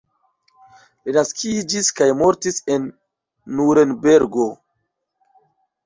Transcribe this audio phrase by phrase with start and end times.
[1.09, 2.89] Li naskiĝis kaj mortis en
[3.61, 4.51] Nurenbergo.